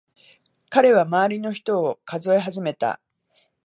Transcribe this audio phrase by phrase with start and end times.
[0.71, 2.99] 彼は周りの人を数え始めた。